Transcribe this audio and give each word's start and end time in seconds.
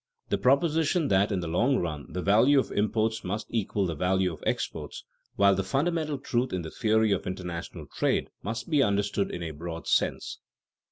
_The 0.29 0.39
proposition 0.39 1.09
that 1.09 1.31
in 1.31 1.41
the 1.41 1.47
long 1.47 1.77
run 1.77 2.07
the 2.11 2.23
value 2.23 2.57
of 2.57 2.71
imports 2.71 3.23
must 3.23 3.45
equal 3.51 3.85
the 3.85 3.93
value 3.93 4.33
of 4.33 4.43
exports, 4.47 5.05
while 5.35 5.53
the 5.53 5.61
fundamental 5.63 6.17
truth 6.17 6.51
in 6.53 6.63
the 6.63 6.71
theory 6.71 7.11
of 7.11 7.27
international 7.27 7.85
trade, 7.85 8.31
must 8.41 8.67
be 8.67 8.81
understood 8.81 9.29
in 9.29 9.43
a 9.43 9.51
broad 9.51 9.85
sense. 9.85 10.39